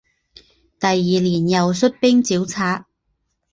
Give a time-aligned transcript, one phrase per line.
[0.79, 2.55] 第二年又率兵剿贼。